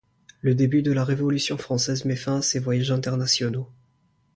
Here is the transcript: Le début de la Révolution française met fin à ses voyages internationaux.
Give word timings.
Le 0.41 0.55
début 0.55 0.81
de 0.81 0.91
la 0.91 1.03
Révolution 1.05 1.59
française 1.59 2.05
met 2.05 2.15
fin 2.15 2.37
à 2.37 2.41
ses 2.41 2.57
voyages 2.57 2.89
internationaux. 2.91 3.69